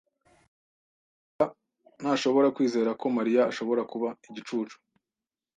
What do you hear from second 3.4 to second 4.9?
ashobora kuba igicucu.